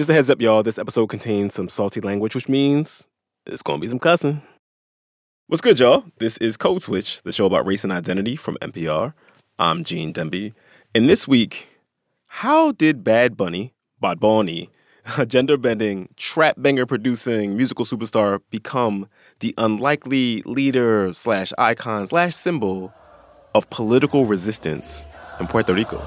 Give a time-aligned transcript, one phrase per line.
[0.00, 3.06] Just a heads up, y'all, this episode contains some salty language, which means
[3.44, 4.40] it's gonna be some cussing.
[5.46, 6.04] What's good, y'all?
[6.16, 9.12] This is Code Switch, the show about race and identity from NPR.
[9.58, 10.54] I'm Gene Demby.
[10.94, 11.68] And this week,
[12.28, 14.70] how did Bad Bunny, Bad Bunny,
[15.18, 19.06] a gender bending, trap banger producing musical superstar, become
[19.40, 22.90] the unlikely leader slash icon slash symbol
[23.54, 25.06] of political resistance
[25.38, 25.98] in Puerto Rico?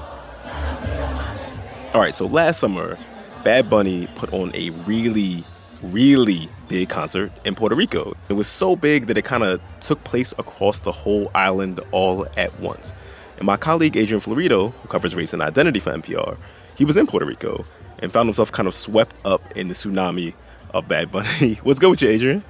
[1.94, 2.98] All right, so last summer,
[3.44, 5.44] Bad Bunny put on a really,
[5.82, 8.14] really big concert in Puerto Rico.
[8.30, 12.26] It was so big that it kind of took place across the whole island all
[12.38, 12.94] at once.
[13.36, 16.38] And my colleague Adrian Florido, who covers race and identity for NPR,
[16.78, 17.66] he was in Puerto Rico
[17.98, 20.32] and found himself kind of swept up in the tsunami
[20.72, 21.54] of Bad Bunny.
[21.62, 22.44] What's good with you, Adrian?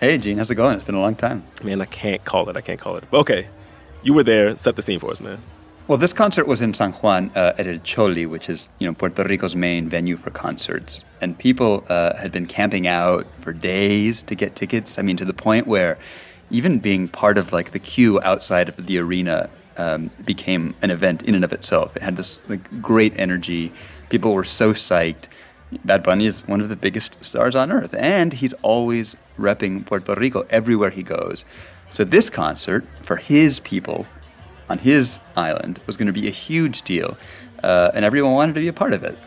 [0.00, 0.76] Hey, Gene, how's it going?
[0.76, 1.42] It's been a long time.
[1.62, 2.56] Man, I can't call it.
[2.56, 3.04] I can't call it.
[3.10, 3.48] But okay,
[4.02, 4.56] you were there.
[4.56, 5.38] Set the scene for us, man.
[5.88, 8.92] Well, this concert was in San Juan uh, at El Choli, which is you know
[8.92, 14.22] Puerto Rico's main venue for concerts, and people uh, had been camping out for days
[14.24, 14.98] to get tickets.
[14.98, 15.96] I mean, to the point where
[16.50, 21.22] even being part of like the queue outside of the arena um, became an event
[21.22, 21.96] in and of itself.
[21.96, 23.72] It had this like great energy.
[24.10, 25.24] People were so psyched.
[25.86, 30.14] Bad Bunny is one of the biggest stars on earth, and he's always repping Puerto
[30.14, 31.46] Rico everywhere he goes.
[31.90, 34.06] So this concert for his people
[34.68, 37.16] on his island was going to be a huge deal,
[37.62, 39.18] uh, and everyone wanted to be a part of it.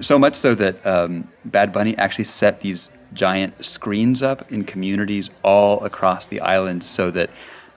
[0.00, 5.30] So much so that um, Bad Bunny actually set these giant screens up in communities
[5.42, 7.30] all across the island so that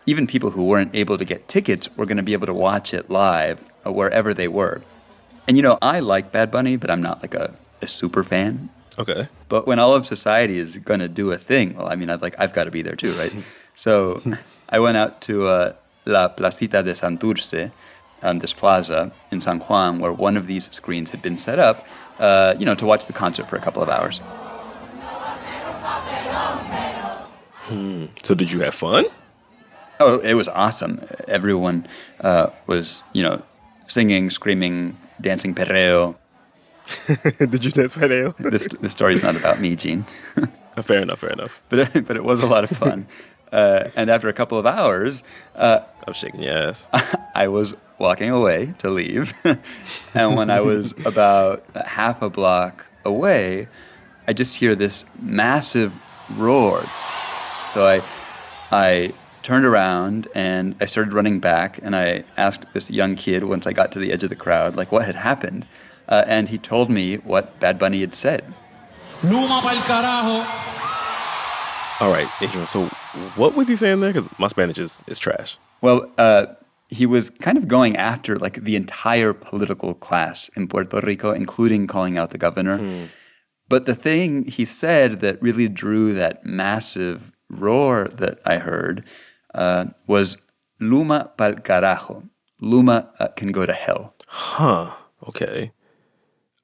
[0.05, 2.93] even people who weren't able to get tickets were going to be able to watch
[2.93, 4.81] it live uh, wherever they were.
[5.47, 8.69] And you know, I like Bad Bunny, but I'm not like a, a super fan.
[8.97, 9.27] Okay.
[9.49, 12.21] But when all of society is going to do a thing, well, I mean, I'd
[12.21, 13.33] like I've got to be there too, right?
[13.75, 14.21] so
[14.69, 15.73] I went out to uh,
[16.05, 17.71] La Placita de Santurce,
[18.21, 21.85] um, this plaza in San Juan, where one of these screens had been set up,
[22.19, 24.21] uh, you know, to watch the concert for a couple of hours.
[27.67, 28.05] Hmm.
[28.21, 29.05] So did you have fun?
[29.99, 31.03] Oh, it was awesome.
[31.27, 31.87] Everyone
[32.19, 33.41] uh, was, you know,
[33.87, 36.15] singing, screaming, dancing perreo.
[37.39, 38.35] did you dance perreo?
[38.37, 40.05] this the story's not about me, Gene.
[40.81, 41.19] fair enough.
[41.19, 41.61] Fair enough.
[41.69, 43.07] But but it was a lot of fun.
[43.51, 45.23] Uh, and after a couple of hours,
[45.55, 46.89] uh, I'm shaking your ass.
[47.35, 49.33] I was walking away to leave.
[50.13, 53.67] and when I was about half a block away,
[54.27, 55.93] I just hear this massive
[56.35, 56.83] roar.
[57.69, 58.01] So I,
[58.71, 59.13] I
[59.43, 61.79] turned around and I started running back.
[61.81, 64.75] And I asked this young kid once I got to the edge of the crowd,
[64.75, 65.67] like, what had happened.
[66.09, 68.43] Uh, and he told me what Bad Bunny had said.
[69.23, 70.65] Luma pa'l carajo.
[72.01, 72.67] All right, Adrian.
[72.67, 72.89] So,
[73.35, 74.13] what was he saying there?
[74.13, 75.57] Because my Spanish is, is trash.
[75.81, 76.47] Well, uh,
[76.89, 81.87] he was kind of going after like the entire political class in Puerto Rico, including
[81.87, 82.77] calling out the governor.
[82.77, 83.05] Hmm.
[83.67, 89.03] But the thing he said that really drew that massive roar that I heard
[89.53, 90.37] uh, was
[90.79, 92.29] Luma pa'l carajo.
[92.61, 94.13] Luma uh, can go to hell.
[94.27, 94.91] Huh.
[95.27, 95.71] Okay.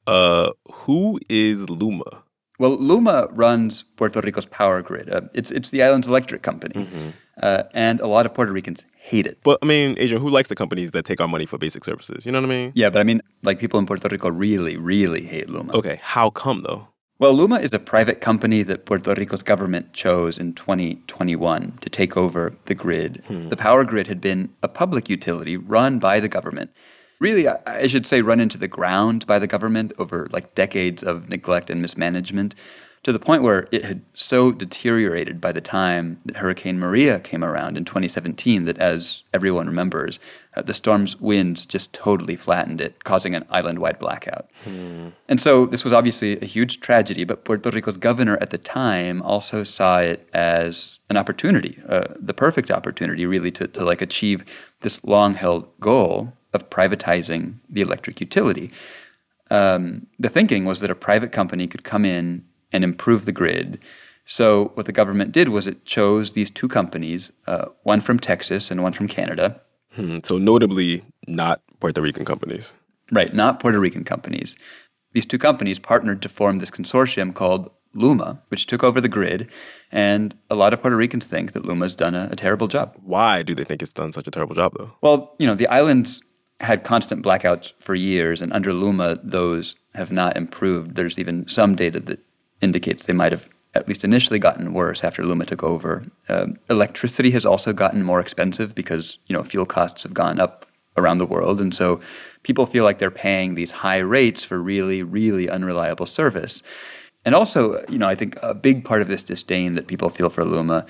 [0.06, 2.24] Uh, who is Luma?
[2.62, 5.10] Well, Luma runs Puerto Rico's power grid.
[5.10, 7.10] Uh, it's it's the island's electric company, mm-hmm.
[7.42, 9.40] uh, and a lot of Puerto Ricans hate it.
[9.42, 12.24] But I mean, Adrian, who likes the companies that take our money for basic services?
[12.24, 12.72] You know what I mean?
[12.76, 15.74] Yeah, but I mean, like people in Puerto Rico really, really hate Luma.
[15.74, 16.90] Okay, how come though?
[17.18, 22.16] Well, Luma is a private company that Puerto Rico's government chose in 2021 to take
[22.16, 23.24] over the grid.
[23.26, 23.50] Hmm.
[23.50, 26.70] The power grid had been a public utility run by the government
[27.22, 31.30] really, I should say, run into the ground by the government over like decades of
[31.30, 32.56] neglect and mismanagement
[33.04, 37.44] to the point where it had so deteriorated by the time that Hurricane Maria came
[37.44, 40.20] around in 2017 that, as everyone remembers,
[40.56, 44.50] uh, the storm's winds just totally flattened it, causing an island wide blackout.
[44.64, 45.10] Hmm.
[45.28, 49.22] And so this was obviously a huge tragedy, but Puerto Rico's governor at the time
[49.24, 54.46] also saw it as an opportunity, uh, the perfect opportunity, really, to, to like achieve
[54.82, 58.72] this long held goal of privatizing the electric utility.
[59.50, 63.80] Um, the thinking was that a private company could come in and improve the grid.
[64.24, 68.72] So, what the government did was it chose these two companies, uh, one from Texas
[68.72, 69.60] and one from Canada.
[69.94, 72.76] Hmm, so, notably, not Puerto Rican companies.
[73.12, 74.56] Right, not Puerto Rican companies.
[75.14, 79.50] These two companies partnered to form this consortium called Luma, which took over the grid.
[79.92, 82.96] And a lot of Puerto Ricans think that Luma's done a, a terrible job.
[83.04, 84.94] Why do they think it's done such a terrible job, though?
[85.02, 86.22] Well, you know, the island's
[86.62, 90.96] had constant blackouts for years, and under Luma, those have not improved.
[90.96, 92.20] There's even some data that
[92.62, 96.06] indicates they might have at least initially gotten worse after Luma took over.
[96.28, 100.66] Uh, electricity has also gotten more expensive because you know fuel costs have gone up
[100.98, 101.62] around the world.
[101.62, 102.00] And so
[102.44, 106.62] people feel like they're paying these high rates for really, really unreliable service.
[107.24, 110.30] And also, you know, I think a big part of this disdain that people feel
[110.30, 110.86] for Luma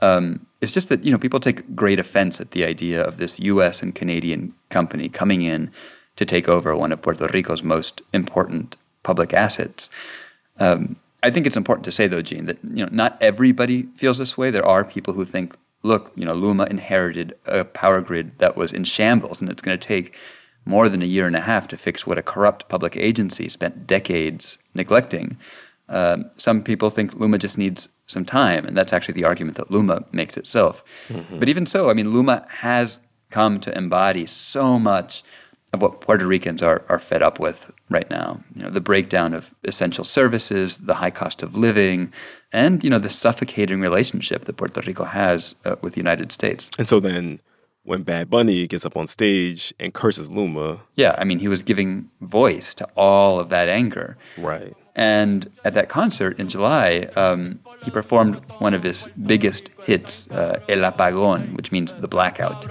[0.00, 3.38] um, is just that, you know, people take great offense at the idea of this
[3.40, 5.70] US and Canadian company coming in
[6.16, 9.88] to take over one of Puerto Rico's most important public assets.
[10.58, 14.18] Um, I think it's important to say, though, Gene, that you know not everybody feels
[14.18, 14.50] this way.
[14.50, 18.72] There are people who think, look, you know, Luma inherited a power grid that was
[18.72, 20.16] in shambles, and it's going to take
[20.64, 23.86] more than a year and a half to fix what a corrupt public agency spent
[23.86, 25.36] decades neglecting.
[25.88, 29.70] Um, some people think Luma just needs some time, and that's actually the argument that
[29.70, 30.84] Luma makes itself.
[31.08, 31.38] Mm-hmm.
[31.38, 33.00] But even so, I mean, Luma has
[33.30, 35.22] come to embody so much
[35.72, 38.40] of what Puerto Ricans are, are fed up with right now.
[38.54, 42.12] You know, the breakdown of essential services, the high cost of living,
[42.52, 46.70] and you know the suffocating relationship that Puerto Rico has uh, with the United States.
[46.78, 47.40] And so then
[47.86, 50.80] when Bad Bunny gets up on stage and curses Luma.
[50.96, 54.18] Yeah, I mean, he was giving voice to all of that anger.
[54.36, 54.74] Right.
[54.96, 60.58] And at that concert in July, um, he performed one of his biggest hits, uh,
[60.70, 62.64] El Apagón, which means the blackout.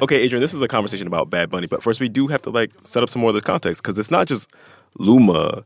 [0.00, 2.50] Okay, Adrian, this is a conversation about Bad Bunny, but first we do have to
[2.50, 4.50] like set up some more of this context because it's not just
[4.98, 5.64] Luma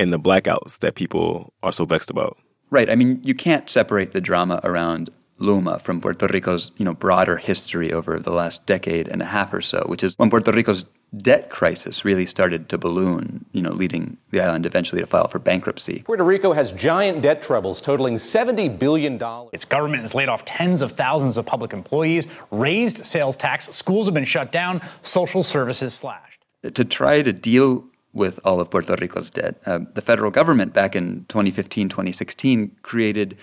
[0.00, 2.36] and the blackouts that people are so vexed about.
[2.70, 2.90] Right.
[2.90, 7.36] I mean, you can't separate the drama around Luma from Puerto Rico's, you know, broader
[7.36, 10.84] history over the last decade and a half or so, which is when Puerto Rico's
[11.18, 15.38] debt crisis really started to balloon, you know, leading the island eventually to file for
[15.38, 16.02] bankruptcy.
[16.04, 19.20] Puerto Rico has giant debt troubles totaling $70 billion.
[19.52, 24.06] Its government has laid off tens of thousands of public employees, raised sales tax, schools
[24.06, 26.44] have been shut down, social services slashed.
[26.62, 30.96] To try to deal with all of Puerto Rico's debt, uh, the federal government back
[30.96, 33.36] in 2015, 2016 created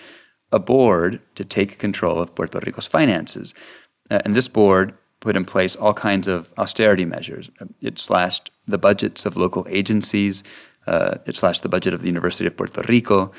[0.50, 3.54] a board to take control of Puerto Rico's finances.
[4.10, 7.48] Uh, and this board put in place all kinds of austerity measures.
[7.80, 10.42] It slashed the budgets of local agencies,
[10.86, 13.30] uh, it slashed the budget of the University of Puerto Rico.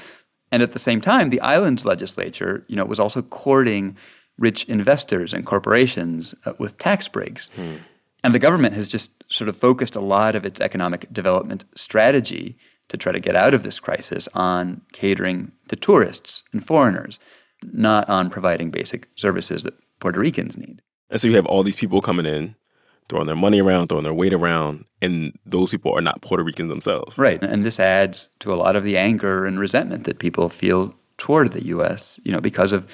[0.50, 3.97] And at the same time, the island's legislature, you know, was also courting
[4.38, 7.50] rich investors and corporations uh, with tax breaks.
[7.50, 7.75] Hmm.
[8.24, 12.57] And the government has just sort of focused a lot of its economic development strategy
[12.88, 17.19] to try to get out of this crisis on catering to tourists and foreigners,
[17.62, 20.81] not on providing basic services that Puerto Ricans need.
[21.10, 22.56] And so you have all these people coming in,
[23.10, 26.70] throwing their money around, throwing their weight around, and those people are not Puerto Ricans
[26.70, 27.18] themselves.
[27.18, 27.42] Right.
[27.44, 31.52] And this adds to a lot of the anger and resentment that people feel toward
[31.52, 32.90] the U.S., you know, because of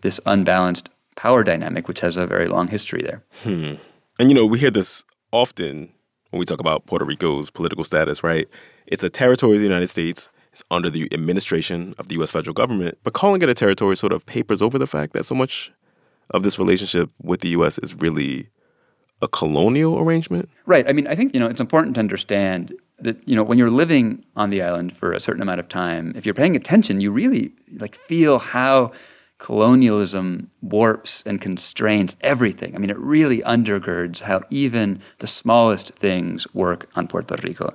[0.00, 3.22] this unbalanced power dynamic, which has a very long history there.
[3.42, 3.74] Hmm.
[4.18, 5.92] And, you know, we hear this often
[6.30, 8.48] when we talk about Puerto Rico's political status, right?
[8.86, 10.30] It's a territory of the United States.
[10.52, 12.30] It's under the administration of the U.S.
[12.30, 12.98] federal government.
[13.04, 15.72] But calling it a territory sort of papers over the fact that so much
[16.30, 17.78] of this relationship with the U.S.
[17.78, 18.48] is really
[19.22, 20.48] a colonial arrangement?
[20.66, 20.88] Right.
[20.88, 23.70] I mean, I think, you know, it's important to understand that, you know, when you're
[23.70, 27.10] living on the island for a certain amount of time, if you're paying attention, you
[27.10, 28.92] really like feel how
[29.38, 32.74] colonialism warps and constrains everything.
[32.74, 37.74] I mean, it really undergirds how even the smallest things work on Puerto Rico.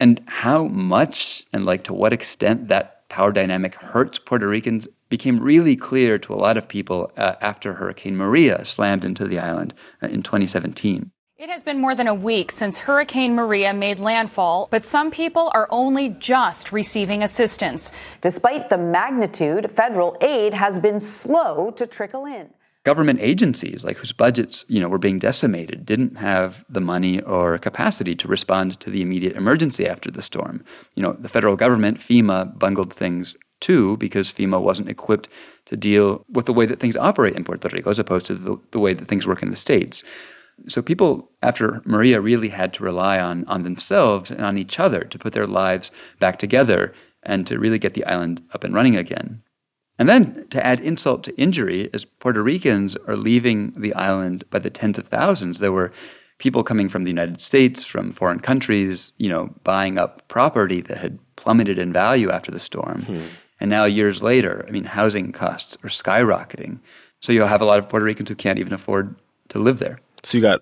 [0.00, 5.40] And how much and like to what extent that power dynamic hurts Puerto Ricans became
[5.40, 9.74] really clear to a lot of people uh, after Hurricane Maria slammed into the island
[10.02, 11.10] uh, in 2017.
[11.38, 15.52] It has been more than a week since Hurricane Maria made landfall, but some people
[15.54, 17.92] are only just receiving assistance.
[18.20, 22.50] Despite the magnitude, federal aid has been slow to trickle in.
[22.84, 27.56] Government agencies, like whose budgets, you know, were being decimated, didn't have the money or
[27.58, 30.64] capacity to respond to the immediate emergency after the storm.
[30.96, 35.28] You know, the federal government, FEMA, bungled things too because FEMA wasn't equipped
[35.66, 38.58] to deal with the way that things operate in Puerto Rico as opposed to the,
[38.70, 40.02] the way that things work in the States.
[40.66, 45.02] So people after Maria really had to rely on on themselves and on each other
[45.04, 48.96] to put their lives back together and to really get the island up and running
[48.96, 49.42] again.
[49.98, 54.60] And then to add insult to injury, as Puerto Ricans are leaving the island by
[54.60, 55.92] the tens of thousands, there were
[56.38, 60.98] people coming from the United States, from foreign countries, you know, buying up property that
[60.98, 63.02] had plummeted in value after the storm.
[63.02, 63.22] Hmm.
[63.60, 66.78] And now, years later, I mean, housing costs are skyrocketing.
[67.20, 69.16] So you'll have a lot of Puerto Ricans who can't even afford
[69.48, 70.00] to live there.
[70.22, 70.60] So you got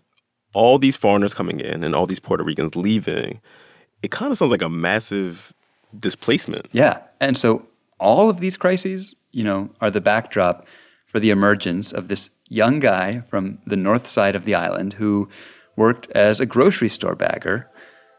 [0.55, 3.41] all these foreigners coming in and all these Puerto Ricans leaving.
[4.03, 5.53] It kind of sounds like a massive
[5.99, 6.69] displacement.
[6.73, 7.01] Yeah.
[7.21, 7.67] And so
[8.01, 10.67] all of these crises, you know, are the backdrop
[11.07, 15.29] for the emergence of this young guy from the north side of the island who
[15.77, 17.69] worked as a grocery store bagger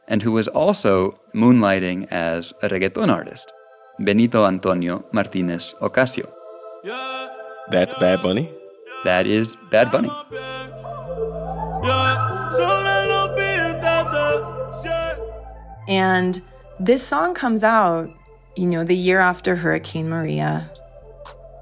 [0.08, 3.52] and who was also moonlighting as a reggaeton artist,
[4.00, 6.30] Benito Antonio Martinez Ocasio.
[7.70, 8.50] That's Bad Bunny?
[9.04, 10.10] That is Bad Bunny.
[15.88, 16.42] And
[16.80, 18.10] this song comes out,
[18.56, 20.70] you know, the year after Hurricane Maria.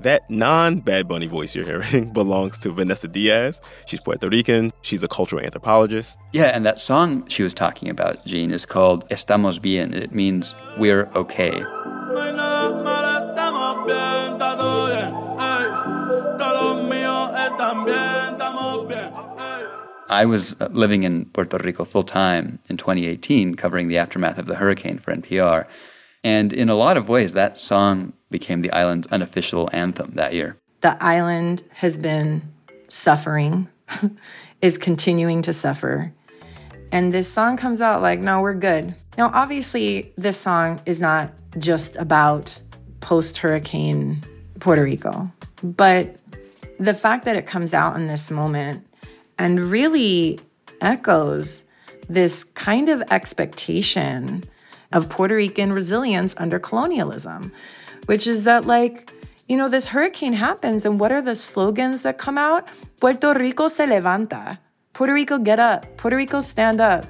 [0.01, 3.61] That non Bad Bunny voice you're hearing belongs to Vanessa Diaz.
[3.85, 4.71] She's Puerto Rican.
[4.81, 6.19] She's a cultural anthropologist.
[6.33, 9.93] Yeah, and that song she was talking about, Gene, is called Estamos Bien.
[9.93, 11.63] It means we're okay.
[20.07, 24.45] I was uh, living in Puerto Rico full time in 2018, covering the aftermath of
[24.45, 25.67] the hurricane for NPR.
[26.23, 30.57] And in a lot of ways, that song became the island's unofficial anthem that year.
[30.81, 32.53] The island has been
[32.87, 33.67] suffering,
[34.61, 36.13] is continuing to suffer.
[36.91, 38.95] And this song comes out like, no, we're good.
[39.17, 42.59] Now, obviously, this song is not just about
[42.99, 44.21] post hurricane
[44.59, 45.31] Puerto Rico,
[45.63, 46.17] but
[46.79, 48.85] the fact that it comes out in this moment
[49.37, 50.39] and really
[50.81, 51.63] echoes
[52.09, 54.43] this kind of expectation
[54.91, 57.51] of Puerto Rican resilience under colonialism,
[58.07, 59.11] which is that, like,
[59.47, 62.67] you know, this hurricane happens, and what are the slogans that come out?
[62.99, 64.57] Puerto Rico se levanta.
[64.93, 65.97] Puerto Rico, get up.
[65.97, 67.05] Puerto Rico, stand up.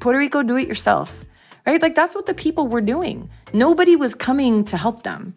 [0.00, 1.24] Puerto Rico, do it yourself.
[1.66, 1.80] Right?
[1.80, 3.30] Like, that's what the people were doing.
[3.52, 5.34] Nobody was coming to help them.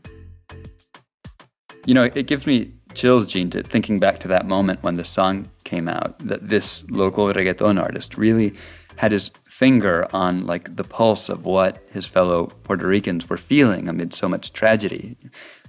[1.85, 5.03] You know, it gives me chills, Gene, to thinking back to that moment when the
[5.03, 8.53] song came out, that this local reggaeton artist really
[8.97, 13.87] had his finger on like the pulse of what his fellow Puerto Ricans were feeling
[13.87, 15.15] amid so much tragedy.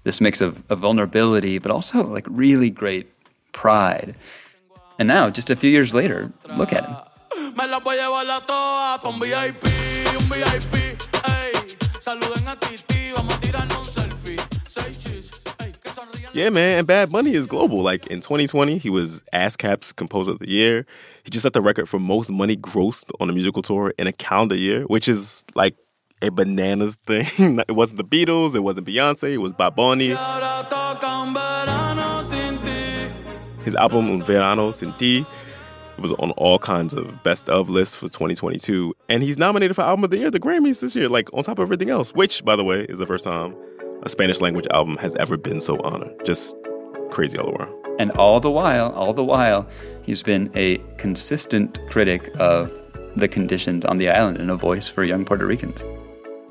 [0.02, 3.12] This mix of, of vulnerability, but also like really great
[3.52, 4.16] pride.
[4.98, 6.96] And now, just a few years later, look at him.
[16.34, 17.82] Yeah, man, and Bad Bunny is global.
[17.82, 20.86] Like in 2020, he was ASCAP's Composer of the Year.
[21.24, 24.12] He just set the record for most money grossed on a musical tour in a
[24.12, 25.74] calendar year, which is like
[26.22, 27.58] a bananas thing.
[27.66, 30.08] it wasn't the Beatles, it wasn't Beyonce, it was Bad Bunny.
[33.64, 35.26] His album Un Verano Sin Ti
[35.98, 38.94] it was on all kinds of best of lists for 2022.
[39.08, 41.58] And he's nominated for Album of the Year, the Grammys this year, like on top
[41.58, 43.56] of everything else, which, by the way, is the first time
[44.04, 46.14] a Spanish language album has ever been so honored.
[46.24, 46.54] Just
[47.10, 47.74] crazy all around.
[47.98, 49.68] And all the while, all the while,
[50.04, 52.72] he's been a consistent critic of
[53.16, 55.82] the conditions on the island and a voice for young Puerto Ricans.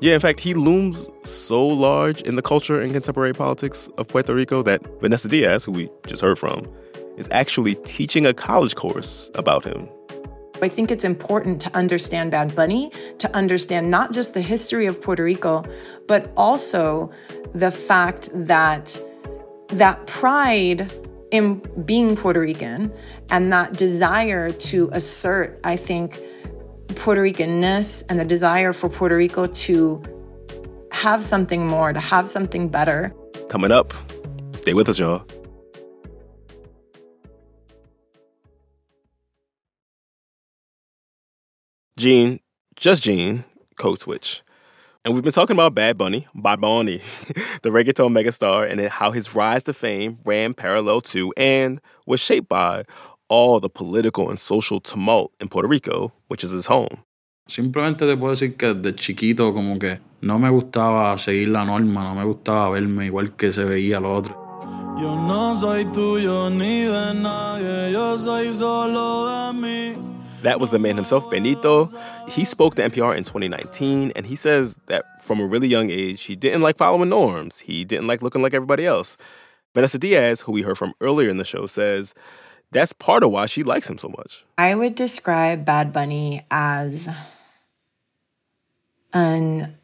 [0.00, 4.34] Yeah, in fact, he looms so large in the culture and contemporary politics of Puerto
[4.34, 6.70] Rico that Vanessa Diaz, who we just heard from,
[7.18, 9.88] is actually teaching a college course about him
[10.62, 15.00] I think it's important to understand Bad Bunny, to understand not just the history of
[15.00, 15.64] Puerto Rico,
[16.06, 17.10] but also
[17.52, 19.00] the fact that
[19.68, 20.92] that pride
[21.30, 22.92] in being Puerto Rican
[23.30, 26.18] and that desire to assert, I think,
[26.96, 30.02] Puerto Ricanness and the desire for Puerto Rico to
[30.90, 33.14] have something more, to have something better.
[33.48, 33.92] Coming up,
[34.54, 35.24] stay with us, y'all.
[41.98, 42.38] Gene,
[42.76, 43.44] just Gene,
[43.76, 44.44] Code Switch.
[45.04, 46.98] And we've been talking about Bad Bunny, Bad Bunny,
[47.62, 52.48] the reggaeton megastar, and how his rise to fame ran parallel to and was shaped
[52.48, 52.84] by
[53.28, 57.02] all the political and social tumult in Puerto Rico, which is his home.
[57.48, 62.04] Simplemente te puedo decir que de chiquito como que no me gustaba seguir la norma,
[62.04, 64.36] no me gustaba verme igual que se veía lo otro.
[65.00, 70.17] Yo no soy tuyo ni de nadie, yo soy solo de mí.
[70.42, 71.88] That was the man himself, Benito.
[72.28, 76.22] He spoke to NPR in 2019, and he says that from a really young age,
[76.22, 77.60] he didn't like following norms.
[77.60, 79.16] He didn't like looking like everybody else.
[79.74, 82.14] Vanessa Diaz, who we heard from earlier in the show, says
[82.70, 84.44] that's part of why she likes him so much.
[84.56, 87.08] I would describe Bad Bunny as
[89.12, 89.76] an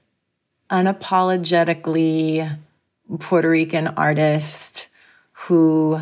[0.70, 2.58] unapologetically
[3.18, 4.88] Puerto Rican artist
[5.32, 5.98] who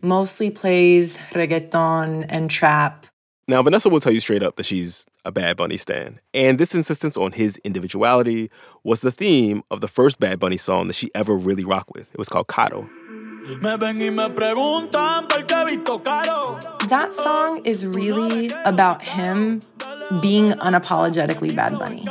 [0.00, 3.06] mostly plays reggaeton and trap
[3.48, 6.20] now, Vanessa will tell you straight up that she's a Bad Bunny stan.
[6.34, 8.50] And this insistence on his individuality
[8.84, 12.12] was the theme of the first Bad Bunny song that she ever really rocked with.
[12.12, 12.88] It was called Caro.
[16.88, 19.62] That song is really about him
[20.20, 22.04] being unapologetically Bad Bunny.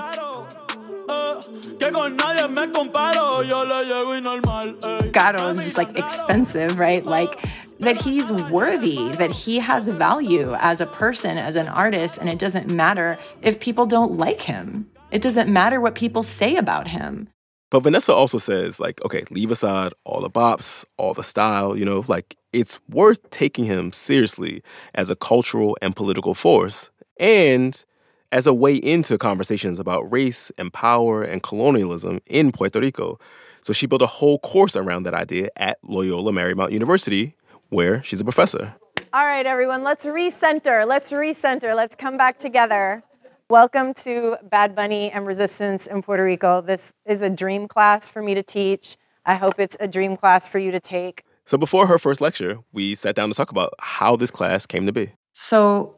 [5.14, 7.06] Caro is just like expensive, right?
[7.06, 7.38] Like
[7.80, 12.40] that he's worthy, that he has value as a person, as an artist, and it
[12.40, 14.90] doesn't matter if people don't like him.
[15.12, 17.30] It doesn't matter what people say about him.
[17.70, 21.84] But Vanessa also says, like, okay, leave aside all the bops, all the style, you
[21.84, 24.64] know, like it's worth taking him seriously
[24.96, 27.84] as a cultural and political force and
[28.32, 33.20] as a way into conversations about race and power and colonialism in Puerto Rico.
[33.62, 37.36] So she built a whole course around that idea at Loyola Marymount University,
[37.70, 38.76] where she's a professor.
[39.14, 40.88] All right, everyone, let's recenter.
[40.88, 41.76] Let's recenter.
[41.76, 43.04] Let's come back together.
[43.50, 46.62] Welcome to Bad Bunny and Resistance in Puerto Rico.
[46.62, 48.98] This is a dream class for me to teach.
[49.26, 51.24] I hope it's a dream class for you to take.
[51.46, 54.86] So before her first lecture, we sat down to talk about how this class came
[54.86, 55.14] to be.
[55.32, 55.97] So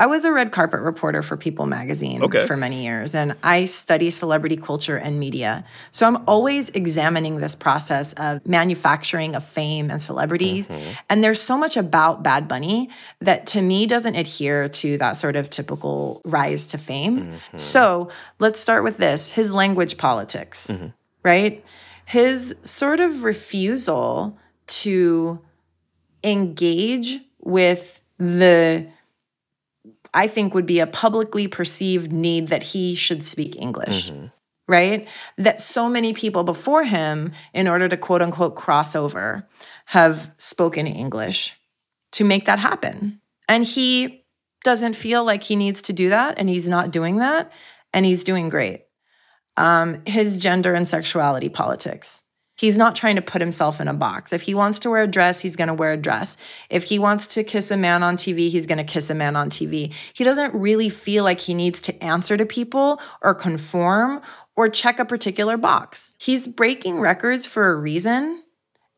[0.00, 2.46] I was a red carpet reporter for People magazine okay.
[2.46, 5.64] for many years, and I study celebrity culture and media.
[5.90, 10.68] So I'm always examining this process of manufacturing of fame and celebrities.
[10.68, 10.90] Mm-hmm.
[11.10, 12.90] And there's so much about Bad Bunny
[13.20, 17.18] that to me doesn't adhere to that sort of typical rise to fame.
[17.18, 17.56] Mm-hmm.
[17.56, 20.88] So let's start with this his language politics, mm-hmm.
[21.24, 21.64] right?
[22.04, 24.38] His sort of refusal
[24.68, 25.40] to
[26.22, 28.86] engage with the
[30.18, 34.10] I think would be a publicly perceived need that he should speak English.
[34.10, 34.26] Mm-hmm.
[34.66, 35.08] Right?
[35.36, 39.48] That so many people before him, in order to quote unquote cross over,
[39.86, 41.54] have spoken English
[42.12, 43.20] to make that happen.
[43.48, 44.24] And he
[44.64, 47.52] doesn't feel like he needs to do that, and he's not doing that,
[47.94, 48.86] and he's doing great.
[49.56, 52.24] Um, his gender and sexuality politics.
[52.58, 54.32] He's not trying to put himself in a box.
[54.32, 56.36] If he wants to wear a dress, he's going to wear a dress.
[56.68, 59.36] If he wants to kiss a man on TV, he's going to kiss a man
[59.36, 59.94] on TV.
[60.12, 64.20] He doesn't really feel like he needs to answer to people or conform
[64.56, 66.16] or check a particular box.
[66.18, 68.42] He's breaking records for a reason.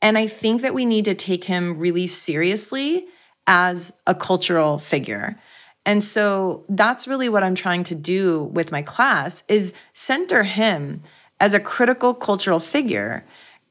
[0.01, 3.09] And I think that we need to take him really seriously
[3.47, 5.39] as a cultural figure.
[5.85, 11.03] And so that's really what I'm trying to do with my class is center him
[11.41, 13.25] as a critical cultural figure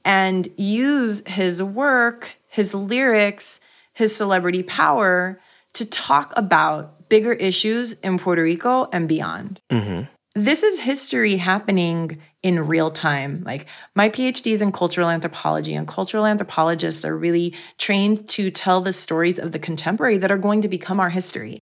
[0.10, 3.60] and use his work, his lyrics,
[3.94, 5.40] his celebrity power
[5.76, 9.62] to talk about bigger issues in Puerto Rico and beyond.
[9.70, 10.06] Mm-hmm.
[10.34, 13.44] This is history happening in real time.
[13.46, 18.82] Like my PhD is in cultural anthropology, and cultural anthropologists are really trained to tell
[18.82, 21.60] the stories of the contemporary that are going to become our history.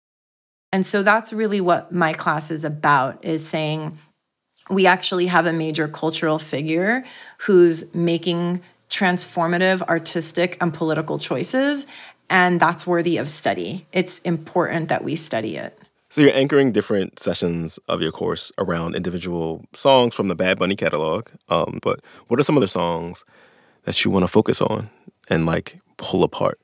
[0.72, 3.98] And so that's really what my class is about is saying
[4.70, 7.04] we actually have a major cultural figure
[7.40, 11.88] who's making transformative artistic and political choices
[12.30, 13.86] and that's worthy of study.
[13.94, 15.78] It's important that we study it.
[16.10, 20.76] So you're anchoring different sessions of your course around individual songs from the Bad Bunny
[20.76, 23.24] catalog um, but what are some of the songs
[23.84, 24.90] that you want to focus on
[25.30, 26.60] and like pull apart?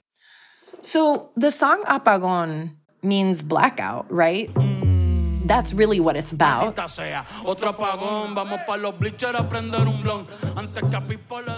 [0.82, 2.72] So the song Apagón
[3.04, 4.52] means blackout right?
[4.54, 4.91] mm
[5.52, 6.76] that's really what it's about.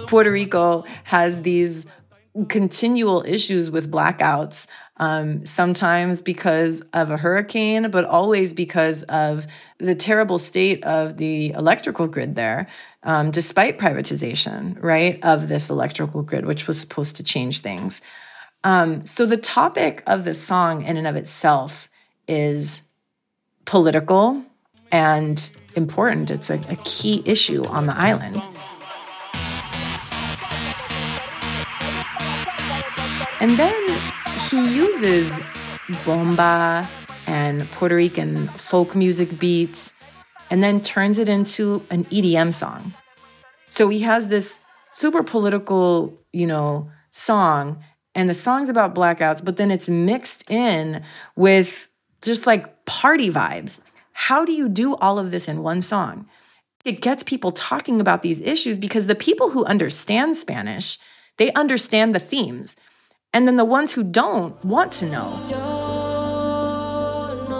[0.08, 1.86] Puerto Rico has these
[2.50, 4.66] continual issues with blackouts,
[4.98, 9.46] um, sometimes because of a hurricane, but always because of
[9.78, 12.68] the terrible state of the electrical grid there,
[13.04, 18.02] um, despite privatization, right, of this electrical grid, which was supposed to change things.
[18.64, 21.90] Um, so the topic of the song in and of itself
[22.28, 22.83] is
[23.66, 24.44] political
[24.92, 26.30] and important.
[26.32, 28.42] It's a, a key issue on the island.
[33.40, 34.02] And then
[34.50, 35.42] he uses
[36.06, 36.88] bomba
[37.28, 39.94] and Puerto Rican folk music beats
[40.50, 42.94] and then turns it into an EDM song.
[43.68, 44.60] So he has this
[44.92, 47.84] super political, you know, song
[48.16, 51.04] and the song's about blackouts, but then it's mixed in
[51.36, 51.88] with
[52.22, 53.82] just like party vibes.
[54.14, 56.28] How do you do all of this in one song?
[56.86, 61.00] It gets people talking about these issues because the people who understand Spanish,
[61.38, 62.76] they understand the themes.
[63.34, 65.74] And then the ones who don't want to know.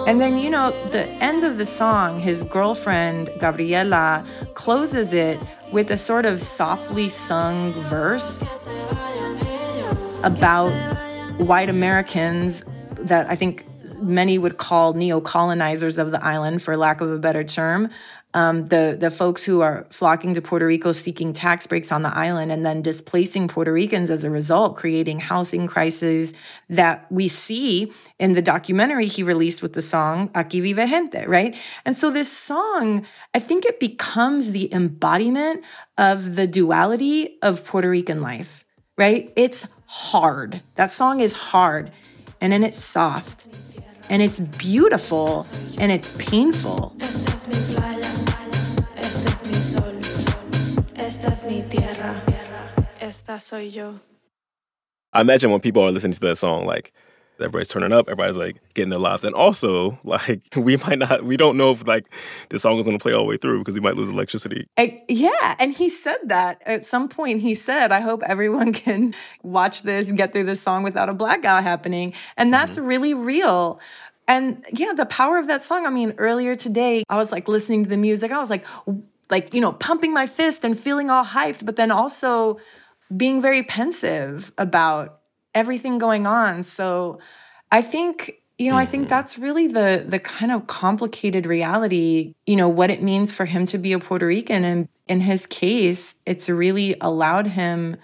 [0.06, 5.40] And then, you know, the end of the song, his girlfriend, Gabriela, closes it
[5.72, 8.42] with a sort of softly sung verse
[10.22, 10.70] about
[11.38, 13.64] white Americans that I think
[14.04, 17.90] many would call neo-colonizers of the island, for lack of a better term.
[18.34, 22.12] Um, the the folks who are flocking to Puerto Rico seeking tax breaks on the
[22.12, 26.34] island and then displacing Puerto Ricans as a result, creating housing crises
[26.68, 31.54] that we see in the documentary he released with the song Aquí Vive Gente, right?
[31.84, 35.62] And so this song, I think it becomes the embodiment
[35.96, 38.64] of the duality of Puerto Rican life,
[38.98, 39.32] right?
[39.36, 40.60] It's hard.
[40.74, 41.92] That song is hard
[42.40, 43.46] and then it's soft
[44.10, 45.46] and it's beautiful
[45.78, 46.94] and it's painful.
[50.96, 52.22] Esta es mi tierra.
[53.00, 54.00] Esta soy yo.
[55.12, 56.92] I imagine when people are listening to that song, like
[57.38, 59.24] everybody's turning up, everybody's like getting their lives.
[59.24, 62.06] And also, like we might not, we don't know if like
[62.48, 64.66] the song is going to play all the way through because we might lose electricity.
[64.78, 67.40] I, yeah, and he said that at some point.
[67.40, 71.62] He said, "I hope everyone can watch this, get through this song without a blackout
[71.62, 72.86] happening," and that's mm-hmm.
[72.86, 73.80] really real.
[74.26, 75.86] And yeah, the power of that song.
[75.86, 78.32] I mean, earlier today, I was like listening to the music.
[78.32, 78.64] I was like,
[79.30, 82.58] like you know, pumping my fist and feeling all hyped, but then also
[83.14, 85.20] being very pensive about
[85.54, 86.62] everything going on.
[86.62, 87.18] So
[87.70, 88.82] I think you know, mm-hmm.
[88.82, 89.10] I think mm-hmm.
[89.10, 93.66] that's really the the kind of complicated reality, you know, what it means for him
[93.66, 97.96] to be a Puerto Rican and in his case, it's really allowed him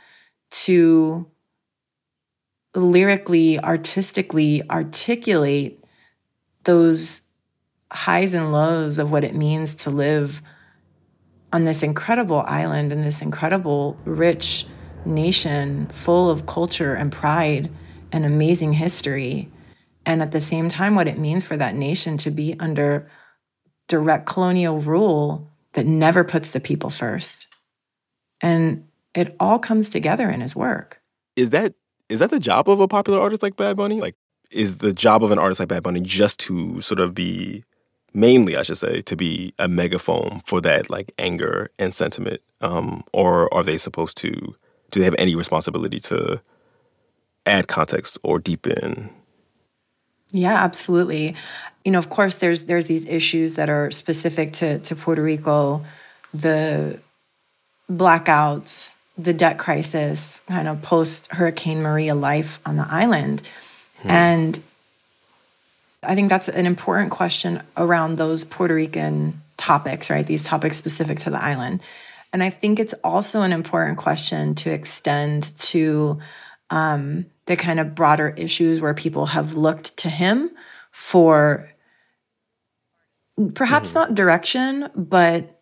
[0.51, 1.27] to
[2.75, 5.83] lyrically, artistically articulate
[6.65, 7.23] those
[7.91, 10.43] highs and lows of what it means to live
[11.53, 14.67] on this incredible island and this incredible rich
[15.07, 17.71] nation full of culture and pride
[18.13, 19.51] and amazing history.
[20.07, 23.11] And at the same time, what it means for that nation to be under
[23.89, 27.47] direct colonial rule that never puts the people first.
[28.41, 31.01] And it all comes together in his work.
[31.37, 31.75] Is that
[32.09, 34.01] is that the job of a popular artist like Bad Bunny?
[34.01, 34.17] Like
[34.51, 37.65] is the job of an artist like Bad Bunny just to sort of be
[38.13, 43.05] mainly I should say to be a megaphone for that like anger and sentiment um,
[43.13, 44.57] or are they supposed to
[44.91, 46.41] do they have any responsibility to
[47.47, 49.11] add context or deepen?
[50.33, 51.35] Yeah, absolutely.
[51.85, 55.85] You know, of course, there's there's these issues that are specific to to Puerto Rico,
[56.33, 57.01] the
[57.91, 63.49] blackouts, the debt crisis, kind of post Hurricane Maria life on the island,
[64.03, 64.11] hmm.
[64.11, 64.61] and
[66.03, 70.27] I think that's an important question around those Puerto Rican topics, right?
[70.27, 71.81] These topics specific to the island.
[72.33, 76.19] And I think it's also an important question to extend to
[76.71, 80.51] um, the kind of broader issues where people have looked to him
[80.93, 81.71] for
[83.55, 83.99] perhaps mm-hmm.
[83.99, 85.61] not direction, but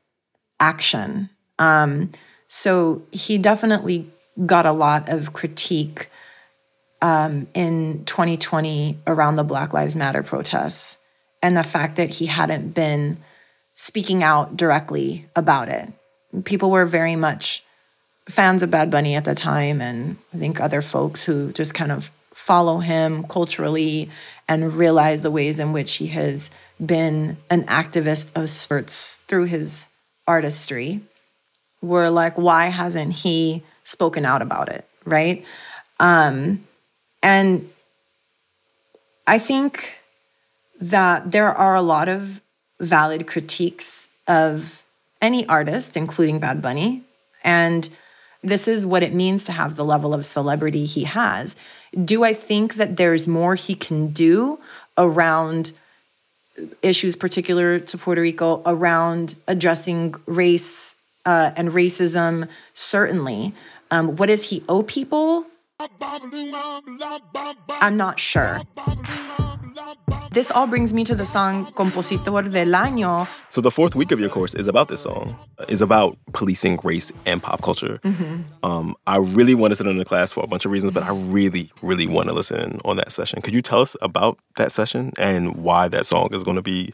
[0.60, 1.30] action.
[1.58, 2.10] Um,
[2.46, 4.10] so he definitely
[4.44, 6.10] got a lot of critique
[7.00, 10.98] um, in 2020 around the Black Lives Matter protests
[11.42, 13.18] and the fact that he hadn't been
[13.74, 15.92] speaking out directly about it
[16.44, 17.62] people were very much
[18.28, 21.92] fans of Bad Bunny at the time, and I think other folks who just kind
[21.92, 24.08] of follow him culturally
[24.46, 26.50] and realize the ways in which he has
[26.84, 29.88] been an activist of sorts through his
[30.26, 31.00] artistry
[31.82, 34.86] were like, why hasn't he spoken out about it?
[35.04, 35.44] Right.
[35.98, 36.64] Um,
[37.22, 37.70] and
[39.26, 39.96] I think
[40.80, 42.40] that there are a lot of
[42.78, 44.84] valid critiques of
[45.20, 47.02] any artist, including Bad Bunny.
[47.44, 47.88] And
[48.42, 51.56] this is what it means to have the level of celebrity he has.
[52.04, 54.60] Do I think that there's more he can do
[54.96, 55.72] around
[56.82, 62.48] issues particular to Puerto Rico, around addressing race uh, and racism?
[62.74, 63.54] Certainly.
[63.90, 65.46] Um, what does he owe people?
[67.80, 68.60] I'm not sure.
[70.30, 73.26] This all brings me to the song Compositor del Año.
[73.48, 77.10] So the fourth week of your course is about this song, is about policing race
[77.24, 77.98] and pop culture.
[78.04, 78.42] Mm-hmm.
[78.62, 81.02] Um, I really want to sit in the class for a bunch of reasons, but
[81.02, 83.40] I really, really want to listen on that session.
[83.40, 86.92] Could you tell us about that session and why that song is going to be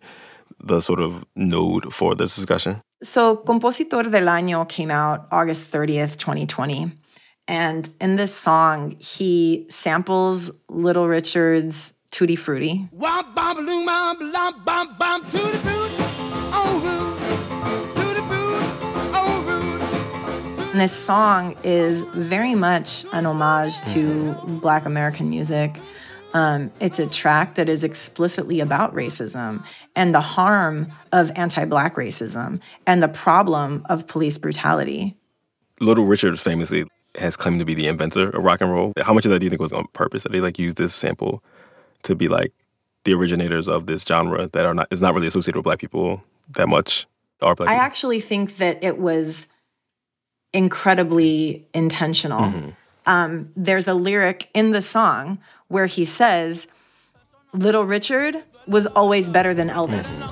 [0.60, 2.80] the sort of node for this discussion?
[3.02, 6.92] So Compositor del Año came out August 30th, 2020.
[7.46, 12.88] And in this song, he samples Little Richard's Tutti Frutti.
[20.70, 25.80] And this song is very much an homage to Black American music.
[26.34, 29.64] Um, it's a track that is explicitly about racism
[29.96, 35.16] and the harm of anti Black racism and the problem of police brutality.
[35.80, 36.84] Little Richard famously
[37.16, 38.92] has claimed to be the inventor of rock and roll.
[39.02, 40.22] How much of that do you think was on purpose?
[40.22, 41.42] That they like used this sample
[42.04, 42.52] to be like
[43.04, 46.22] the originators of this genre that are not is not really associated with black people
[46.56, 47.06] that much.
[47.42, 47.84] Are black I people.
[47.84, 49.48] actually think that it was
[50.52, 52.40] incredibly intentional.
[52.40, 52.68] Mm-hmm.
[53.06, 55.38] Um, there's a lyric in the song
[55.68, 56.66] where he says,
[57.52, 58.36] "Little Richard
[58.66, 60.24] was always better than Elvis."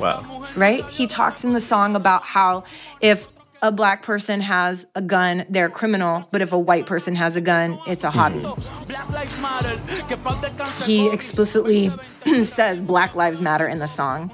[0.00, 0.46] wow.
[0.56, 0.84] Right?
[0.86, 2.64] He talks in the song about how
[3.00, 3.28] if
[3.64, 7.34] a black person has a gun, they're a criminal, but if a white person has
[7.34, 8.44] a gun, it's a hobby.
[10.84, 11.90] He explicitly
[12.44, 14.30] says Black Lives Matter in the song.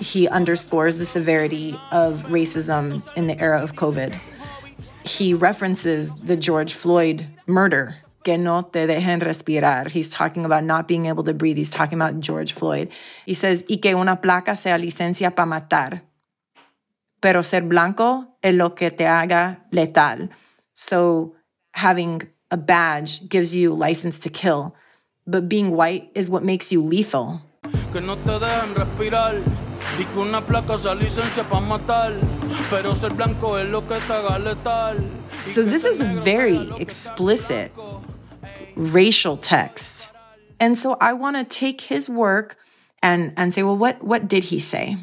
[0.00, 4.18] He underscores the severity of racism in the era of COVID.
[5.04, 7.98] He references the George Floyd murder.
[8.24, 9.90] Que no te dejen respirar.
[9.90, 11.56] He's talking about not being able to breathe.
[11.56, 12.88] He's talking about George Floyd.
[13.26, 16.02] He says, y que una placa sea licencia para matar
[17.22, 20.28] pero ser blanco es lo que te haga letal.
[20.74, 21.34] So
[21.74, 24.74] having a badge gives you license to kill,
[25.26, 27.42] but being white is what makes you lethal.
[27.92, 29.42] Que no te dejan respirar
[29.98, 32.12] y que una placa sea licencia para matar,
[32.70, 35.08] pero ser blanco es lo que te haga letal.
[35.40, 37.72] So this is a very explicit
[38.76, 40.10] racial text.
[40.58, 42.56] And so I want to take his work
[43.02, 44.96] and and say, well, what what did he say?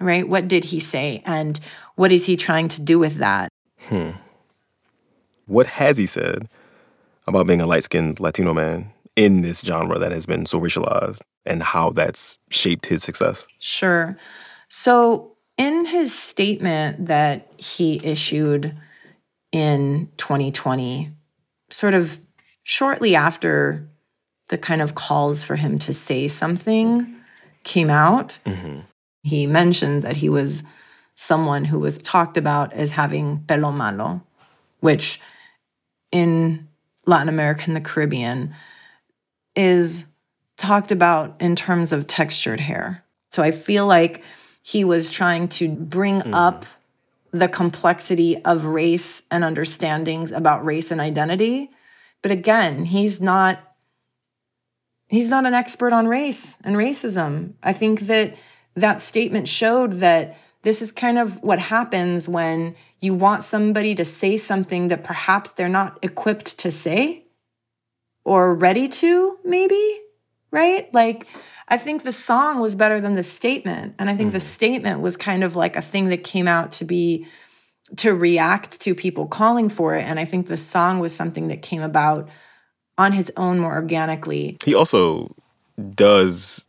[0.00, 0.28] right?
[0.28, 1.22] What did he say?
[1.24, 1.58] And
[1.96, 3.48] what is he trying to do with that?
[3.88, 4.10] Hmm.
[5.46, 6.48] What has he said
[7.26, 11.20] about being a light skinned Latino man in this genre that has been so racialized
[11.44, 13.46] and how that's shaped his success?
[13.58, 14.16] Sure.
[14.68, 18.76] So, in his statement that he issued
[19.52, 21.10] in 2020,
[21.70, 22.18] sort of
[22.62, 23.88] shortly after
[24.48, 27.16] the kind of calls for him to say something
[27.64, 28.80] came out, mm-hmm.
[29.26, 30.62] He mentioned that he was
[31.16, 34.22] someone who was talked about as having pelo malo,
[34.80, 35.20] which
[36.12, 36.68] in
[37.06, 38.54] Latin America and the Caribbean
[39.56, 40.06] is
[40.56, 43.02] talked about in terms of textured hair.
[43.30, 44.22] So I feel like
[44.62, 46.34] he was trying to bring mm.
[46.34, 46.66] up
[47.32, 51.70] the complexity of race and understandings about race and identity.
[52.22, 53.60] But again, he's not
[55.08, 57.52] he's not an expert on race and racism.
[57.62, 58.36] I think that
[58.74, 64.04] that statement showed that this is kind of what happens when you want somebody to
[64.04, 67.24] say something that perhaps they're not equipped to say
[68.24, 70.00] or ready to, maybe,
[70.50, 70.92] right?
[70.92, 71.28] Like,
[71.68, 73.94] I think the song was better than the statement.
[74.00, 74.32] And I think mm.
[74.32, 77.28] the statement was kind of like a thing that came out to be
[77.98, 80.02] to react to people calling for it.
[80.02, 82.28] And I think the song was something that came about
[82.98, 84.56] on his own more organically.
[84.64, 85.32] He also
[85.94, 86.66] does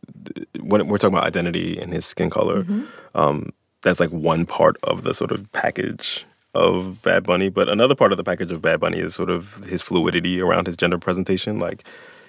[0.60, 2.84] when we're talking about identity and his skin color, mm-hmm.
[3.16, 3.50] um,
[3.82, 7.48] that's like one part of the sort of package of Bad Bunny.
[7.48, 10.66] But another part of the package of Bad Bunny is sort of his fluidity around
[10.66, 11.84] his gender presentation, like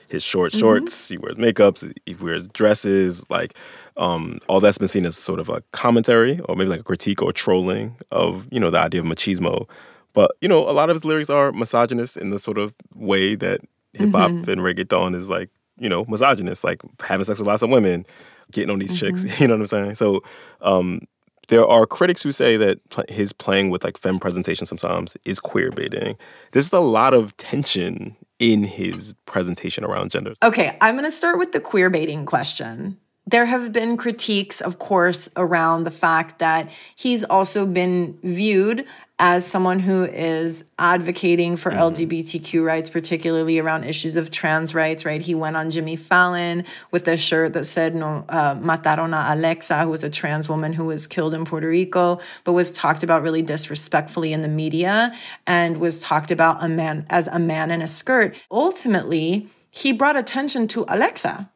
[0.08, 0.60] his short mm-hmm.
[0.60, 1.14] shorts, mm-hmm.
[1.14, 3.56] he wears makeups, he wears dresses, like
[3.98, 7.22] um, all that's been seen as sort of a commentary or maybe like a critique
[7.22, 9.68] or trolling of you know the idea of machismo.
[10.14, 13.36] But you know, a lot of his lyrics are misogynist in the sort of way
[13.36, 13.62] that
[13.94, 14.50] hip hop mm-hmm.
[14.50, 18.06] and reggaeton is like you know, misogynist, like having sex with lots of women,
[18.52, 19.16] getting on these mm-hmm.
[19.16, 19.40] chicks.
[19.42, 19.96] You know what I'm saying?
[19.96, 20.24] So
[20.62, 21.02] um,
[21.50, 25.40] there are critics who say that pl- his playing with like femme presentation sometimes is
[25.40, 26.18] queer baiting.
[26.54, 30.34] There's a lot of tension in his presentation around gender.
[30.42, 32.98] Okay, I'm going to start with the queer baiting question.
[33.28, 38.86] There have been critiques, of course, around the fact that he's also been viewed
[39.22, 41.82] as someone who is advocating for mm-hmm.
[41.82, 45.22] LGBTQ rights, particularly around issues of trans rights, right?
[45.22, 49.84] He went on Jimmy Fallon with a shirt that said, no, uh, Mataron a Alexa,
[49.84, 53.22] who was a trans woman who was killed in Puerto Rico, but was talked about
[53.22, 55.14] really disrespectfully in the media
[55.46, 58.38] and was talked about a man as a man in a skirt.
[58.50, 61.50] Ultimately, he brought attention to Alexa.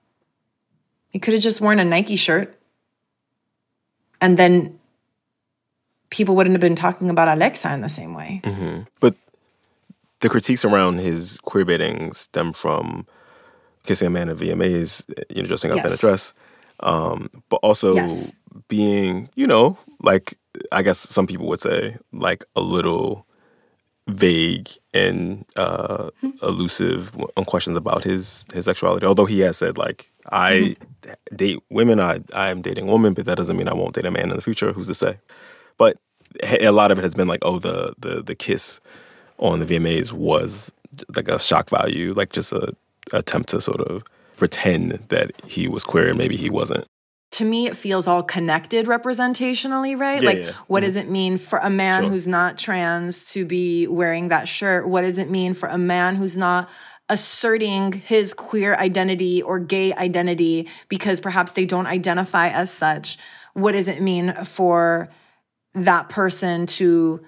[1.10, 2.60] He could have just worn a Nike shirt
[4.20, 4.80] and then
[6.14, 8.40] people wouldn't have been talking about Alexa in the same way.
[8.44, 8.84] Mm-hmm.
[9.00, 9.16] But
[10.20, 13.08] the critiques around his queer baiting stem from
[13.84, 15.04] kissing a man at VMAs,
[15.36, 15.88] you know, dressing up yes.
[15.88, 16.34] in a dress,
[16.82, 18.32] um, but also yes.
[18.68, 20.38] being, you know, like
[20.72, 23.26] I guess some people would say, like a little
[24.08, 26.46] vague and uh, mm-hmm.
[26.46, 29.08] elusive on questions about his his sexuality.
[29.08, 31.36] Although he has said, like, I mm-hmm.
[31.36, 34.12] date women, I I am dating women, but that doesn't mean I won't date a
[34.12, 34.74] man in the future.
[34.74, 35.18] Who's to say?
[35.78, 35.98] But
[36.60, 38.80] a lot of it has been like, oh, the the the kiss
[39.38, 40.72] on the VMAs was
[41.16, 42.76] like a shock value, like just a,
[43.12, 44.04] attempt to sort of
[44.36, 46.86] pretend that he was queer and maybe he wasn't
[47.34, 50.52] to me it feels all connected representationally right yeah, like yeah.
[50.68, 50.88] what mm-hmm.
[50.88, 52.10] does it mean for a man sure.
[52.10, 56.16] who's not trans to be wearing that shirt what does it mean for a man
[56.16, 56.70] who's not
[57.10, 63.18] asserting his queer identity or gay identity because perhaps they don't identify as such
[63.54, 65.10] what does it mean for
[65.74, 67.24] that person to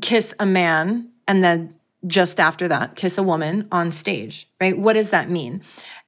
[0.00, 1.74] kiss a man and then
[2.06, 4.78] just after that kiss a woman on stage, right?
[4.78, 5.62] What does that mean?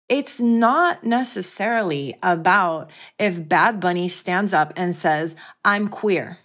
[0.09, 6.38] It's not necessarily about if Bad Bunny stands up and says, I'm queer.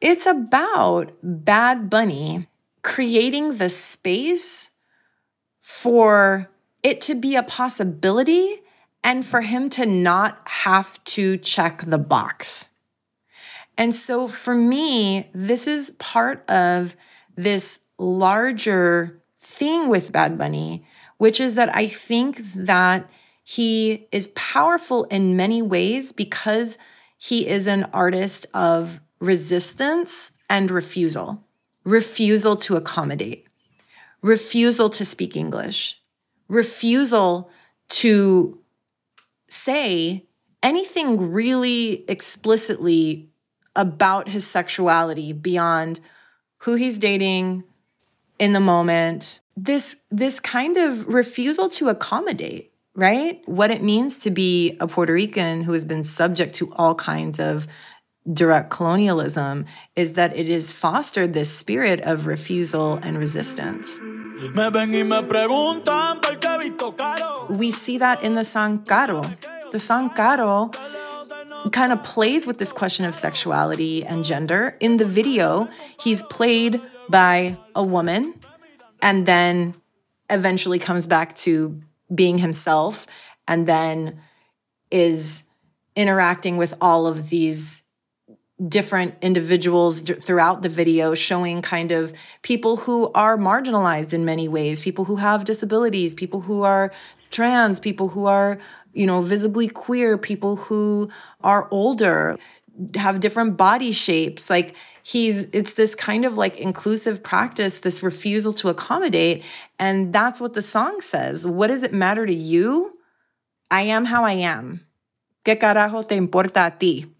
[0.00, 2.46] It's about Bad Bunny
[2.82, 4.70] creating the space
[5.60, 6.50] for
[6.82, 8.60] it to be a possibility
[9.02, 12.68] and for him to not have to check the box.
[13.76, 16.96] And so for me, this is part of
[17.36, 20.86] this larger thing with Bad Bunny,
[21.18, 23.10] which is that I think that
[23.42, 26.78] he is powerful in many ways because
[27.18, 31.42] he is an artist of resistance and refusal.
[31.84, 33.46] Refusal to accommodate,
[34.22, 36.00] refusal to speak English,
[36.48, 37.50] refusal
[37.90, 38.58] to
[39.48, 40.26] say
[40.62, 43.28] anything really explicitly
[43.76, 46.00] about his sexuality beyond
[46.58, 47.64] who he's dating
[48.38, 54.30] in the moment this this kind of refusal to accommodate right what it means to
[54.30, 57.68] be a puerto rican who has been subject to all kinds of
[58.32, 64.00] direct colonialism is that it has fostered this spirit of refusal and resistance.
[67.50, 69.24] We see that in the song Caro.
[69.72, 70.70] The song Caro
[71.72, 74.76] kind of plays with this question of sexuality and gender.
[74.80, 75.68] In the video,
[76.00, 78.34] he's played by a woman
[79.02, 79.74] and then
[80.30, 81.80] eventually comes back to
[82.14, 83.06] being himself
[83.46, 84.20] and then
[84.90, 85.44] is
[85.96, 87.82] interacting with all of these
[88.68, 94.46] different individuals d- throughout the video showing kind of people who are marginalized in many
[94.46, 96.92] ways people who have disabilities people who are
[97.32, 98.58] trans people who are
[98.94, 101.08] you know visibly queer people who
[101.42, 102.36] are older
[102.96, 108.52] have different body shapes like he's it's this kind of like inclusive practice this refusal
[108.52, 109.44] to accommodate
[109.78, 112.98] and that's what the song says what does it matter to you
[113.70, 114.80] i am how i am
[115.44, 117.14] qué carajo te importa a ti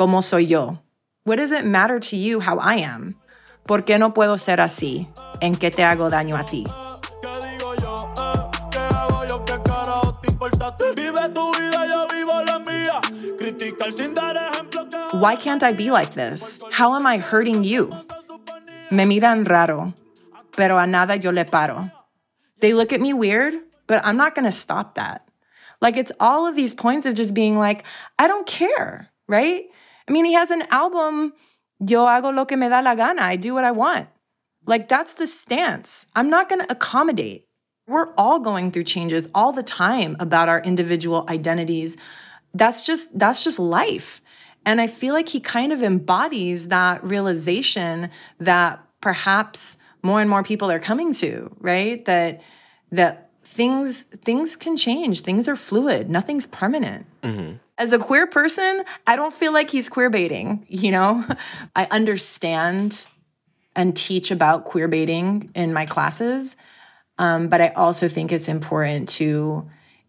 [0.00, 0.78] como soy yo.
[1.24, 3.16] What does it matter to you how I am?
[3.66, 5.06] ¿Por qué no puedo ser así?
[5.42, 6.64] ¿En qué te hago daño a ti?
[15.12, 16.60] Why can't I be like this?
[16.72, 17.94] How am I hurting you?
[18.90, 19.94] Me miran raro,
[20.52, 21.90] pero a nada yo le paro.
[22.60, 23.54] They look at me weird,
[23.86, 25.28] but I'm not gonna stop that.
[25.80, 27.84] Like it's all of these points of just being like,
[28.18, 29.64] I don't care, right?
[30.08, 31.32] I mean, he has an album,
[31.80, 33.22] Yo hago lo que me da la gana.
[33.22, 34.08] I do what I want.
[34.66, 36.04] Like, that's the stance.
[36.14, 37.46] I'm not going to accommodate.
[37.86, 41.96] We're all going through changes all the time about our individual identities.
[42.54, 44.20] That's just that's just life.
[44.66, 50.42] And I feel like he kind of embodies that realization that perhaps more and more
[50.42, 52.04] people are coming to, right?
[52.04, 52.42] That
[52.92, 55.20] that things things can change.
[55.20, 56.10] Things are fluid.
[56.10, 57.06] Nothing's permanent.
[57.22, 61.24] Mm-hmm as a queer person, I don't feel like he's queer baiting, you know?
[61.74, 63.06] I understand
[63.74, 66.58] and teach about queer baiting in my classes,
[67.16, 69.68] um, but I also think it's important to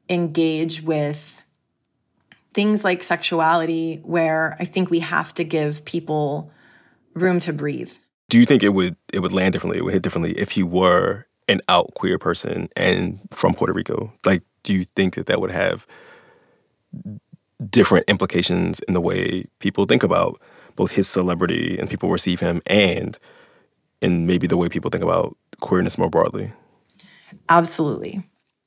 [0.10, 1.42] engage with
[2.54, 6.52] things like sexuality where I think we have to give people
[7.14, 7.94] room to breathe.
[8.30, 10.66] Do you think it would it would land differently, it would hit differently if you
[10.66, 14.14] were an out queer person and from Puerto Rico?
[14.26, 15.86] Like, do you think that that would have
[17.70, 20.42] different implications in the way people think about
[20.76, 23.20] both his celebrity and people receive him and
[24.02, 26.52] and maybe the way people think about queerness more broadly.
[27.50, 28.24] Absolutely.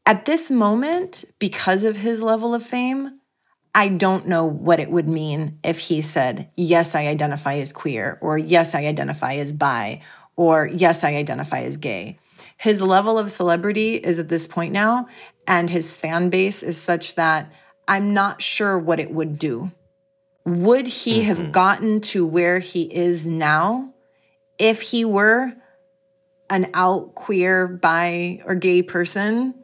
[0.06, 3.18] At this moment, because of his level of fame,
[3.74, 8.18] I don't know what it would mean if he said, Yes, I identify as queer,
[8.20, 10.00] or Yes, I identify as bi,
[10.36, 12.18] or Yes, I identify as gay.
[12.56, 15.08] His level of celebrity is at this point now,
[15.46, 17.52] and his fan base is such that
[17.88, 19.72] I'm not sure what it would do.
[20.44, 21.26] Would he mm-hmm.
[21.26, 23.92] have gotten to where he is now
[24.58, 25.52] if he were
[26.48, 29.54] an out queer, bi, or gay person?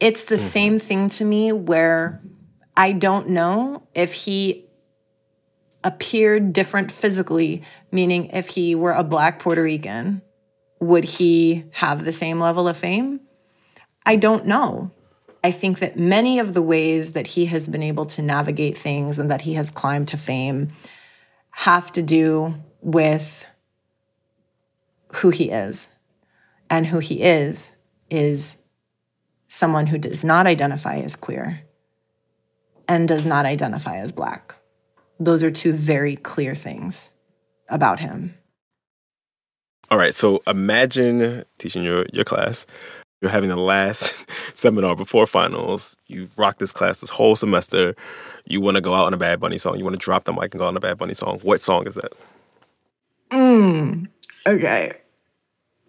[0.00, 0.44] It's the mm-hmm.
[0.44, 2.22] same thing to me where
[2.76, 4.66] I don't know if he
[5.84, 10.22] appeared different physically, meaning if he were a black Puerto Rican,
[10.78, 13.20] would he have the same level of fame?
[14.04, 14.90] I don't know.
[15.42, 19.18] I think that many of the ways that he has been able to navigate things
[19.18, 20.70] and that he has climbed to fame
[21.50, 23.46] have to do with
[25.16, 25.90] who he is.
[26.68, 27.72] And who he is
[28.10, 28.56] is
[29.50, 31.62] someone who does not identify as queer
[32.88, 34.54] and does not identify as black.
[35.18, 37.10] Those are two very clear things
[37.68, 38.34] about him.
[39.90, 42.64] All right, so imagine teaching your, your class
[43.20, 44.24] you're having the last
[44.54, 45.96] seminar before finals.
[46.06, 47.94] You rock this class this whole semester.
[48.46, 49.78] You want to go out on a Bad Bunny song.
[49.78, 51.38] You want to drop the mic and go on a Bad Bunny song.
[51.42, 52.12] What song is that?
[53.30, 54.08] Mm,
[54.46, 54.94] okay.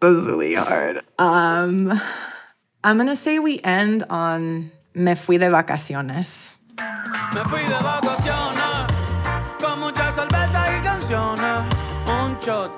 [0.01, 1.01] This is really hard.
[1.17, 1.99] Um,
[2.83, 6.57] I'm going to say we end on Me Fui de Vacaciones.
[7.33, 8.87] Me fui de vacaciones
[9.61, 11.63] con muchas cervezas y canciones.
[12.07, 12.71] Un shot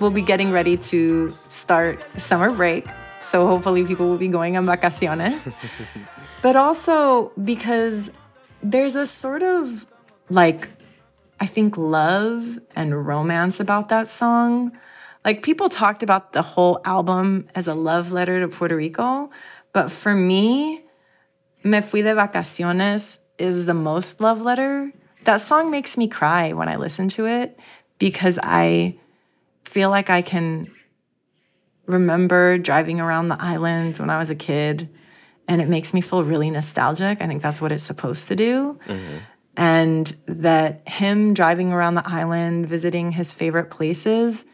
[0.00, 2.86] we'll be getting ready to start summer break.
[3.20, 5.52] So hopefully people will be going on vacaciones.
[6.42, 8.10] but also because
[8.62, 9.86] there's a sort of
[10.30, 10.70] like,
[11.40, 14.72] I think, love and romance about that song.
[15.28, 19.28] Like people talked about the whole album as a love letter to Puerto Rico.
[19.74, 20.80] But for me,
[21.62, 24.90] Me Fui de Vacaciones is the most love letter.
[25.24, 27.60] That song makes me cry when I listen to it
[27.98, 28.98] because I
[29.64, 30.72] feel like I can
[31.84, 34.88] remember driving around the island when I was a kid,
[35.46, 37.20] and it makes me feel really nostalgic.
[37.20, 38.78] I think that's what it's supposed to do.
[38.86, 39.16] Mm-hmm.
[39.58, 44.46] And that him driving around the island, visiting his favorite places,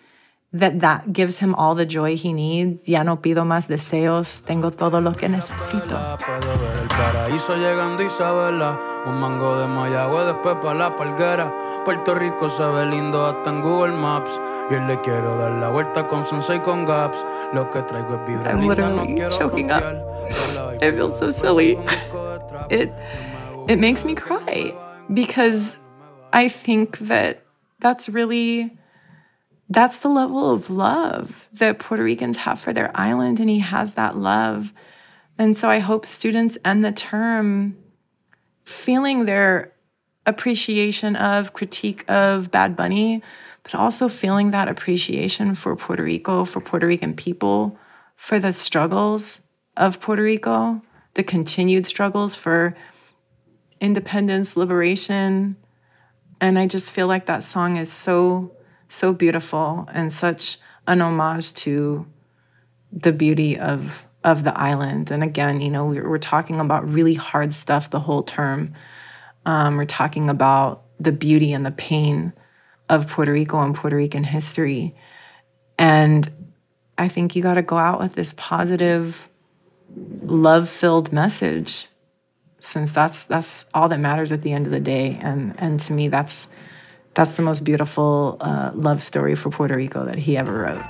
[0.54, 2.86] that that gives him all the joy he needs.
[2.86, 5.98] Ya no pido más deseos, tengo todo lo que necesito.
[6.80, 11.52] El paraíso llegando Isabela, un mango de Mayagüez después para la Parguera.
[11.84, 14.40] Puerto Rico se ve lindo hasta en Google Maps.
[14.70, 17.26] Y él le quiero dar la vuelta con Sensei con Gaps.
[17.52, 19.82] Lo que traigo es vibra I'm literally choking up.
[20.80, 21.76] I feel so silly.
[22.70, 22.90] It
[23.68, 24.72] it makes me cry
[25.12, 25.78] because
[26.32, 27.42] I think that
[27.80, 28.70] that's really
[29.68, 33.94] that's the level of love that Puerto Ricans have for their island, and he has
[33.94, 34.72] that love.
[35.38, 37.76] And so I hope students end the term
[38.64, 39.72] feeling their
[40.26, 43.22] appreciation of, critique of Bad Bunny,
[43.62, 47.78] but also feeling that appreciation for Puerto Rico, for Puerto Rican people,
[48.16, 49.40] for the struggles
[49.76, 50.82] of Puerto Rico,
[51.14, 52.74] the continued struggles for
[53.80, 55.56] independence, liberation.
[56.40, 58.54] And I just feel like that song is so
[58.88, 62.06] so beautiful and such an homage to
[62.92, 65.10] the beauty of of the island.
[65.10, 68.72] And again, you know, we're, we're talking about really hard stuff the whole term.
[69.44, 72.32] Um, we're talking about the beauty and the pain
[72.88, 74.94] of Puerto Rico and Puerto Rican history.
[75.78, 76.30] And
[76.96, 79.28] I think you got to go out with this positive,
[80.22, 81.88] love-filled message,
[82.60, 85.18] since that's that's all that matters at the end of the day.
[85.20, 86.48] And and to me, that's
[87.14, 90.84] that's the most beautiful uh, love story for Puerto Rico that he ever wrote.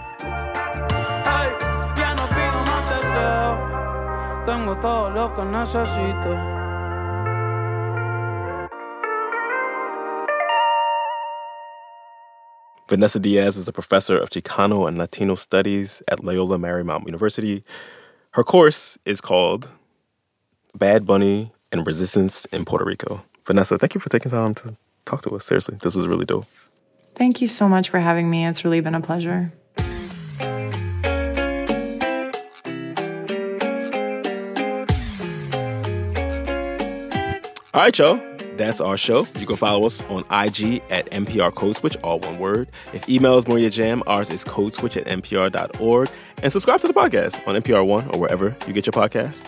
[12.89, 17.65] Vanessa Diaz is a professor of Chicano and Latino studies at Loyola Marymount University.
[18.33, 19.73] Her course is called
[20.75, 23.25] Bad Bunny and Resistance in Puerto Rico.
[23.47, 25.45] Vanessa, thank you for taking time to talk to us.
[25.45, 26.47] Seriously, this was really dope.
[27.15, 28.47] Thank you so much for having me.
[28.47, 29.53] It's really been a pleasure.
[37.73, 38.21] All right, y'all.
[38.57, 39.27] That's our show.
[39.41, 42.69] You can follow us on IG at NPR Code Switch, all one word.
[42.93, 46.09] If email is more your jam, ours is codeswitch at npr.org.
[46.41, 49.45] And subscribe to the podcast on NPR One or wherever you get your podcasts.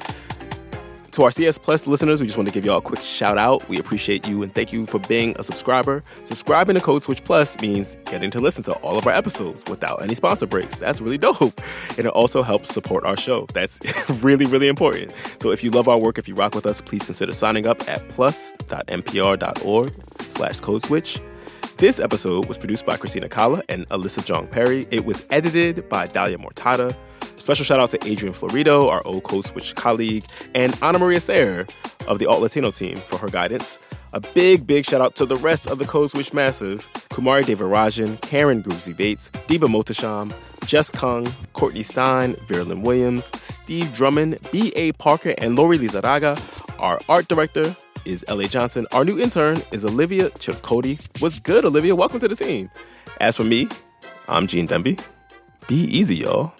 [1.16, 3.66] To our CS Plus listeners, we just want to give y'all a quick shout out.
[3.70, 6.04] We appreciate you and thank you for being a subscriber.
[6.24, 10.02] Subscribing to Code Switch Plus means getting to listen to all of our episodes without
[10.02, 10.74] any sponsor breaks.
[10.74, 11.58] That's really dope.
[11.96, 13.46] And it also helps support our show.
[13.54, 13.80] That's
[14.22, 15.10] really, really important.
[15.40, 17.88] So if you love our work, if you rock with us, please consider signing up
[17.88, 19.92] at plus.npr.org
[20.28, 21.18] slash code switch.
[21.78, 24.86] This episode was produced by Christina Cala and Alyssa Jeong Perry.
[24.90, 26.96] It was edited by Dalia Mortada.
[27.38, 30.24] Special shout out to Adrian Florido, our old Code Switch colleague,
[30.54, 31.66] and Ana Maria Sayre
[32.08, 33.92] of the Alt Latino team for her guidance.
[34.14, 38.22] A big, big shout out to the rest of the Code Switch Massive Kumari Devarajan,
[38.22, 44.92] Karen Grigsby Bates, Diba Mohtasham, Jess Kung, Courtney Stein, Veralyn Williams, Steve Drummond, B.A.
[44.92, 46.40] Parker, and Lori Lizarraga.
[46.78, 47.76] Our art director
[48.06, 48.48] is L.A.
[48.48, 48.86] Johnson.
[48.92, 50.98] Our new intern is Olivia Chilcote.
[51.20, 51.94] What's good, Olivia?
[51.94, 52.70] Welcome to the team.
[53.20, 53.68] As for me,
[54.28, 55.00] I'm Gene Demby.
[55.66, 56.52] Be easy, y'all.